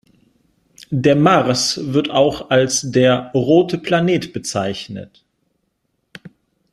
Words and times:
Der 0.89 1.15
Mars 1.15 1.93
wird 1.93 2.09
auch 2.09 2.49
als 2.49 2.89
der 2.89 3.29
„rote 3.35 3.77
Planet“ 3.77 4.33
bezeichnet. 4.33 5.23